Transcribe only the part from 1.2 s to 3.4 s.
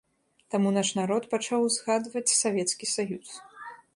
пачаў узгадваць савецкі саюз.